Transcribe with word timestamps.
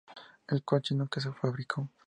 El 0.47 0.63
coche 0.63 0.95
nunca 0.95 1.21
se 1.21 1.31
fabricó. 1.31 1.87